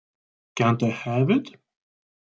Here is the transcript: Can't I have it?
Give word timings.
Can't 0.55 0.81
I 0.81 0.87
have 0.89 1.29
it? 1.29 1.51